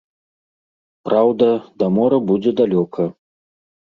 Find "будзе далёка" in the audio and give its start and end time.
2.31-3.07